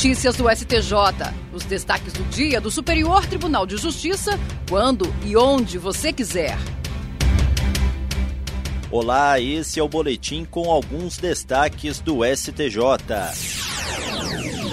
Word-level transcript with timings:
Notícias 0.00 0.34
do 0.34 0.48
STJ. 0.48 0.94
Os 1.52 1.62
destaques 1.64 2.14
do 2.14 2.24
dia 2.30 2.58
do 2.58 2.70
Superior 2.70 3.26
Tribunal 3.26 3.66
de 3.66 3.76
Justiça, 3.76 4.40
quando 4.66 5.04
e 5.26 5.36
onde 5.36 5.76
você 5.76 6.10
quiser. 6.10 6.56
Olá, 8.90 9.38
esse 9.38 9.78
é 9.78 9.82
o 9.82 9.88
boletim 9.90 10.46
com 10.46 10.70
alguns 10.70 11.18
destaques 11.18 12.00
do 12.00 12.20
STJ. 12.24 12.80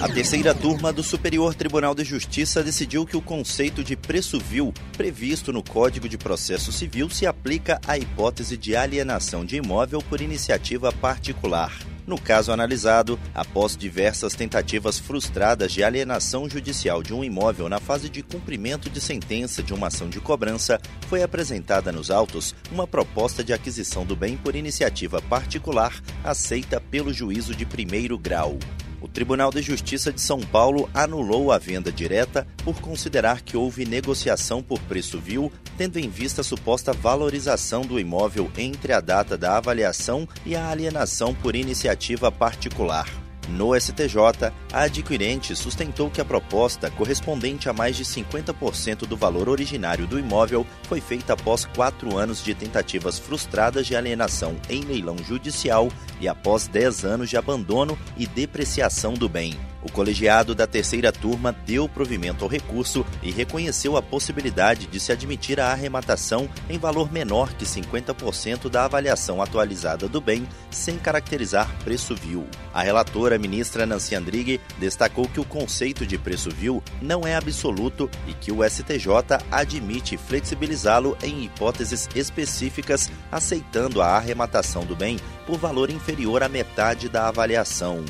A 0.01 0.07
terceira 0.07 0.55
turma 0.55 0.93
do 0.93 1.03
Superior 1.03 1.53
Tribunal 1.53 1.93
de 1.93 2.05
Justiça 2.05 2.63
decidiu 2.63 3.05
que 3.05 3.17
o 3.17 3.21
conceito 3.21 3.83
de 3.83 3.97
preço 3.97 4.39
vil, 4.39 4.73
previsto 4.95 5.51
no 5.51 5.61
Código 5.61 6.07
de 6.07 6.17
Processo 6.17 6.71
Civil, 6.71 7.09
se 7.09 7.25
aplica 7.25 7.81
à 7.85 7.97
hipótese 7.97 8.55
de 8.55 8.77
alienação 8.77 9.43
de 9.43 9.57
imóvel 9.57 10.01
por 10.01 10.21
iniciativa 10.21 10.89
particular. 10.93 11.73
No 12.07 12.17
caso 12.17 12.53
analisado, 12.53 13.19
após 13.35 13.75
diversas 13.75 14.33
tentativas 14.33 14.97
frustradas 14.97 15.73
de 15.73 15.83
alienação 15.83 16.49
judicial 16.49 17.03
de 17.03 17.13
um 17.13 17.21
imóvel 17.21 17.67
na 17.67 17.81
fase 17.81 18.09
de 18.09 18.23
cumprimento 18.23 18.89
de 18.89 19.01
sentença 19.01 19.61
de 19.61 19.73
uma 19.73 19.87
ação 19.87 20.07
de 20.07 20.21
cobrança, 20.21 20.79
foi 21.09 21.21
apresentada 21.21 21.91
nos 21.91 22.09
autos 22.09 22.55
uma 22.71 22.87
proposta 22.87 23.43
de 23.43 23.51
aquisição 23.51 24.05
do 24.05 24.15
bem 24.15 24.37
por 24.37 24.55
iniciativa 24.55 25.21
particular 25.21 26.01
aceita 26.23 26.79
pelo 26.79 27.11
juízo 27.11 27.53
de 27.53 27.65
primeiro 27.65 28.17
grau. 28.17 28.57
O 28.99 29.07
Tribunal 29.07 29.51
de 29.51 29.61
Justiça 29.61 30.11
de 30.11 30.19
São 30.19 30.39
Paulo 30.39 30.89
anulou 30.93 31.51
a 31.51 31.57
venda 31.57 31.91
direta 31.91 32.47
por 32.63 32.81
considerar 32.81 33.41
que 33.41 33.55
houve 33.55 33.85
negociação 33.85 34.63
por 34.63 34.79
preço 34.79 35.19
vil, 35.19 35.51
tendo 35.77 35.99
em 35.99 36.09
vista 36.09 36.41
a 36.41 36.43
suposta 36.43 36.93
valorização 36.93 37.81
do 37.81 37.99
imóvel 37.99 38.49
entre 38.57 38.93
a 38.93 38.99
data 38.99 39.37
da 39.37 39.57
avaliação 39.57 40.27
e 40.45 40.55
a 40.55 40.69
alienação 40.69 41.33
por 41.35 41.55
iniciativa 41.55 42.31
particular. 42.31 43.26
No 43.47 43.73
STJ, 43.79 44.51
a 44.73 44.81
adquirente 44.81 45.55
sustentou 45.55 46.09
que 46.09 46.19
a 46.19 46.25
proposta, 46.25 46.91
correspondente 46.91 47.69
a 47.69 47.73
mais 47.73 47.95
de 47.95 48.03
50% 48.03 49.07
do 49.07 49.15
valor 49.15 49.47
originário 49.47 50.05
do 50.05 50.19
imóvel, 50.19 50.65
foi 50.83 50.99
feita 50.99 51.33
após 51.33 51.63
quatro 51.63 52.17
anos 52.17 52.43
de 52.43 52.53
tentativas 52.53 53.17
frustradas 53.17 53.87
de 53.87 53.95
alienação 53.95 54.55
em 54.69 54.81
leilão 54.81 55.17
judicial 55.17 55.89
e 56.19 56.27
após 56.27 56.67
10 56.67 57.05
anos 57.05 57.29
de 57.29 57.37
abandono 57.37 57.97
e 58.17 58.27
depreciação 58.27 59.13
do 59.13 59.29
bem. 59.29 59.57
O 59.87 59.91
colegiado 59.91 60.53
da 60.53 60.67
terceira 60.67 61.13
turma 61.13 61.55
deu 61.65 61.87
provimento 61.87 62.43
ao 62.43 62.49
recurso 62.49 63.05
e 63.23 63.31
reconheceu 63.31 63.95
a 63.95 64.01
possibilidade 64.01 64.87
de 64.87 64.99
se 64.99 65.13
admitir 65.13 65.61
a 65.61 65.71
arrematação 65.71 66.49
em 66.69 66.77
valor 66.77 67.09
menor 67.09 67.53
que 67.53 67.63
50% 67.63 68.69
da 68.69 68.83
avaliação 68.83 69.41
atualizada 69.41 70.09
do 70.09 70.19
bem, 70.19 70.45
sem 70.69 70.97
caracterizar 70.97 71.73
preço 71.85 72.15
vil. 72.15 72.45
A 72.73 72.81
relatora, 72.81 73.36
ministra 73.39 73.85
Nancy 73.85 74.15
Andrighi, 74.15 74.59
destacou 74.77 75.27
que 75.27 75.39
o 75.39 75.45
conceito 75.45 76.05
de 76.05 76.17
preço 76.17 76.49
vil 76.49 76.83
não 77.01 77.25
é 77.25 77.35
absoluto 77.35 78.09
e 78.27 78.33
que 78.33 78.51
o 78.51 78.67
STJ 78.67 79.07
admite 79.51 80.17
flexibilizá-lo 80.17 81.17
em 81.21 81.45
hipóteses 81.45 82.09
específicas, 82.15 83.11
aceitando 83.31 84.01
a 84.01 84.07
arrematação 84.07 84.85
do 84.85 84.95
bem 84.95 85.19
por 85.45 85.57
valor 85.57 85.89
inferior 85.89 86.43
à 86.43 86.49
metade 86.49 87.09
da 87.09 87.27
avaliação. 87.27 88.03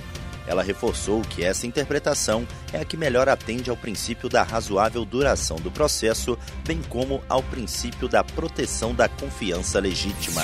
Ela 0.47 0.63
reforçou 0.63 1.21
que 1.21 1.43
essa 1.43 1.67
interpretação 1.67 2.47
é 2.71 2.79
a 2.79 2.85
que 2.85 2.95
melhor 2.95 3.27
atende 3.27 3.69
ao 3.69 3.75
princípio 3.75 4.29
da 4.29 4.43
razoável 4.43 5.03
duração 5.03 5.57
do 5.57 5.69
processo, 5.69 6.37
bem 6.65 6.81
como 6.87 7.21
ao 7.27 7.43
princípio 7.43 8.07
da 8.07 8.23
proteção 8.23 8.95
da 8.95 9.09
confiança 9.09 9.77
legítima. 9.79 10.41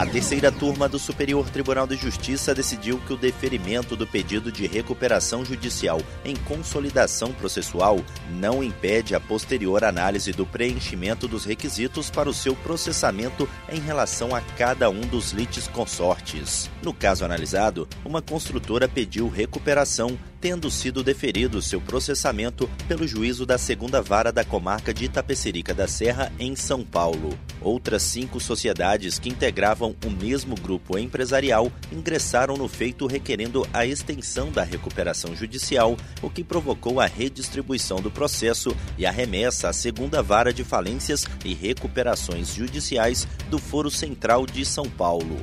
A 0.00 0.06
terceira 0.06 0.50
turma 0.50 0.88
do 0.88 0.98
Superior 0.98 1.50
Tribunal 1.50 1.86
de 1.86 1.94
Justiça 1.94 2.54
decidiu 2.54 2.98
que 3.00 3.12
o 3.12 3.18
deferimento 3.18 3.94
do 3.94 4.06
pedido 4.06 4.50
de 4.50 4.66
recuperação 4.66 5.44
judicial 5.44 6.00
em 6.24 6.34
consolidação 6.34 7.32
processual 7.32 8.00
não 8.30 8.64
impede 8.64 9.14
a 9.14 9.20
posterior 9.20 9.84
análise 9.84 10.32
do 10.32 10.46
preenchimento 10.46 11.28
dos 11.28 11.44
requisitos 11.44 12.08
para 12.08 12.30
o 12.30 12.32
seu 12.32 12.56
processamento 12.56 13.46
em 13.70 13.78
relação 13.78 14.34
a 14.34 14.40
cada 14.40 14.88
um 14.88 15.02
dos 15.02 15.32
litis 15.32 15.68
consortes. 15.68 16.70
No 16.82 16.94
caso 16.94 17.22
analisado, 17.22 17.86
uma 18.02 18.22
construtora 18.22 18.88
pediu 18.88 19.28
recuperação 19.28 20.18
tendo 20.40 20.70
sido 20.70 21.02
deferido 21.02 21.60
seu 21.60 21.80
processamento 21.80 22.68
pelo 22.88 23.06
juízo 23.06 23.44
da 23.44 23.58
segunda 23.58 24.00
vara 24.00 24.32
da 24.32 24.44
comarca 24.44 24.94
de 24.94 25.04
Itapecerica 25.04 25.74
da 25.74 25.86
Serra, 25.86 26.32
em 26.38 26.56
São 26.56 26.82
Paulo. 26.82 27.38
Outras 27.60 28.02
cinco 28.02 28.40
sociedades 28.40 29.18
que 29.18 29.28
integravam 29.28 29.94
o 30.04 30.10
mesmo 30.10 30.54
grupo 30.54 30.96
empresarial 30.96 31.70
ingressaram 31.92 32.56
no 32.56 32.68
feito 32.68 33.06
requerendo 33.06 33.68
a 33.72 33.84
extensão 33.84 34.50
da 34.50 34.62
recuperação 34.62 35.36
judicial, 35.36 35.96
o 36.22 36.30
que 36.30 36.42
provocou 36.42 37.00
a 37.00 37.06
redistribuição 37.06 38.00
do 38.00 38.10
processo 38.10 38.74
e 38.96 39.04
a 39.04 39.10
remessa 39.10 39.68
à 39.68 39.72
segunda 39.72 40.22
vara 40.22 40.52
de 40.52 40.64
falências 40.64 41.26
e 41.44 41.52
recuperações 41.52 42.54
judiciais 42.54 43.28
do 43.50 43.58
Foro 43.58 43.90
Central 43.90 44.46
de 44.46 44.64
São 44.64 44.88
Paulo. 44.88 45.36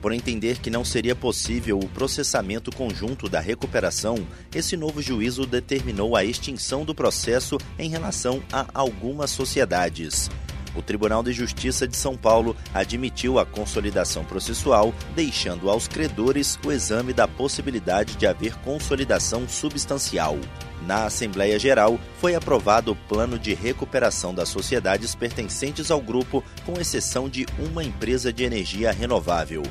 Por 0.00 0.12
entender 0.12 0.58
que 0.58 0.70
não 0.70 0.84
seria 0.84 1.14
possível 1.14 1.78
o 1.78 1.88
processamento 1.88 2.70
conjunto 2.70 3.28
da 3.28 3.40
recuperação, 3.40 4.26
esse 4.54 4.76
novo 4.76 5.02
juízo 5.02 5.44
determinou 5.44 6.14
a 6.14 6.24
extinção 6.24 6.84
do 6.84 6.94
processo 6.94 7.58
em 7.78 7.90
relação 7.90 8.42
a 8.52 8.66
algumas 8.72 9.30
sociedades. 9.30 10.30
O 10.76 10.82
Tribunal 10.82 11.24
de 11.24 11.32
Justiça 11.32 11.88
de 11.88 11.96
São 11.96 12.16
Paulo 12.16 12.56
admitiu 12.72 13.40
a 13.40 13.44
consolidação 13.44 14.24
processual, 14.24 14.94
deixando 15.16 15.68
aos 15.68 15.88
credores 15.88 16.56
o 16.64 16.70
exame 16.70 17.12
da 17.12 17.26
possibilidade 17.26 18.14
de 18.14 18.26
haver 18.26 18.54
consolidação 18.58 19.48
substancial. 19.48 20.38
Na 20.86 21.06
Assembleia 21.06 21.58
Geral, 21.58 21.98
foi 22.20 22.36
aprovado 22.36 22.92
o 22.92 22.96
plano 22.96 23.36
de 23.36 23.54
recuperação 23.54 24.32
das 24.32 24.48
sociedades 24.48 25.16
pertencentes 25.16 25.90
ao 25.90 26.00
grupo, 26.00 26.44
com 26.64 26.80
exceção 26.80 27.28
de 27.28 27.44
uma 27.58 27.82
empresa 27.82 28.32
de 28.32 28.44
energia 28.44 28.92
renovável. 28.92 29.64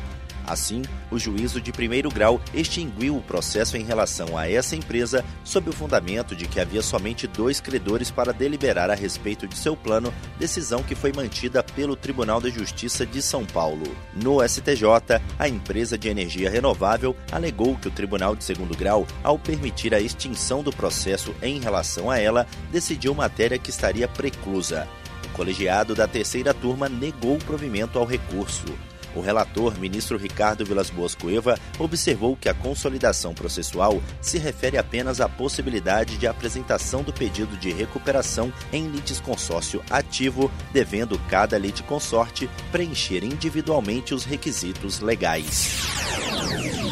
Assim, 0.48 0.82
o 1.12 1.20
juízo 1.20 1.60
de 1.60 1.74
primeiro 1.74 2.10
grau 2.10 2.40
extinguiu 2.54 3.18
o 3.18 3.22
processo 3.22 3.76
em 3.76 3.84
relação 3.84 4.38
a 4.38 4.50
essa 4.50 4.78
empresa 4.78 5.24
sob 5.44 5.70
o 5.70 5.74
fundamento 5.74 6.34
de 6.34 6.48
que 6.48 6.62
havia 6.62 6.82
somente 6.82 7.28
dois 7.28 7.60
credores 7.60 8.10
para 8.10 8.32
deliberar 8.32 8.90
a 8.90 8.96
respeito 8.96 9.46
de 9.46 9.58
seu 9.58 9.76
plano, 9.76 10.14
decisão 10.40 10.82
que 10.82 10.96
foi 10.96 11.12
mantida 11.12 11.62
pelo 11.62 11.98
Tribunal 11.98 12.40
de 12.40 12.50
Justiça 12.50 13.06
de 13.06 13.22
São 13.22 13.46
Paulo. 13.46 13.86
No 14.16 14.42
STJ, 14.48 15.22
a 15.38 15.50
empresa 15.50 15.98
de 15.98 16.08
energia 16.08 16.50
renovável 16.50 17.14
alegou 17.30 17.76
que 17.76 17.90
o 17.90 17.92
Tribunal 17.92 18.34
de 18.34 18.46
Segundo 18.46 18.78
Grau, 18.78 19.06
ao 19.22 19.38
permitir 19.38 19.94
a 19.94 20.00
extinção 20.00 20.64
do 20.64 20.72
processo 20.72 21.36
em 21.42 21.60
relação 21.60 22.10
a 22.10 22.18
ela, 22.18 22.48
decidiu 22.72 23.14
matéria 23.14 23.58
que 23.58 23.70
estaria 23.70 24.08
preclusa. 24.08 24.88
O 25.26 25.30
colegiado 25.30 25.94
da 25.94 26.08
terceira 26.08 26.54
turma 26.54 26.88
negou 26.88 27.36
o 27.36 27.44
provimento 27.44 28.00
ao 28.00 28.06
recurso. 28.06 28.66
O 29.18 29.22
relator, 29.22 29.76
ministro 29.80 30.16
Ricardo 30.16 30.64
Vilas 30.64 30.92
Boas 30.92 31.16
Cueva, 31.16 31.58
observou 31.80 32.38
que 32.38 32.48
a 32.48 32.54
consolidação 32.54 33.34
processual 33.34 34.00
se 34.22 34.38
refere 34.38 34.78
apenas 34.78 35.20
à 35.20 35.28
possibilidade 35.28 36.20
de 36.20 36.28
apresentação 36.28 37.02
do 37.02 37.12
pedido 37.12 37.58
de 37.58 37.72
recuperação 37.72 38.54
em 38.72 38.88
litisconsórcio 38.88 39.82
ativo, 39.90 40.52
devendo 40.72 41.18
cada 41.28 41.58
litisconsorte 41.58 42.48
preencher 42.72 43.24
individualmente 43.24 44.14
os 44.14 44.24
requisitos 44.24 45.00
legais. 45.00 45.88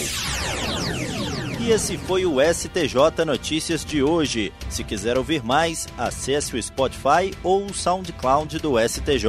E 1.59 1.71
esse 1.71 1.99
foi 1.99 2.25
o 2.25 2.37
STJ 2.41 3.25
Notícias 3.27 3.85
de 3.85 4.03
hoje. 4.03 4.53
Se 4.71 4.83
quiser 4.83 5.19
ouvir 5.19 5.43
mais, 5.43 5.87
acesse 5.99 6.57
o 6.57 6.63
Spotify 6.63 7.35
ou 7.43 7.67
o 7.67 7.75
SoundCloud 7.75 8.59
do 8.59 8.77
STJ. 8.79 9.29